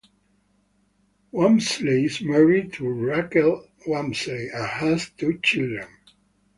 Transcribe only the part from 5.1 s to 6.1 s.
two children.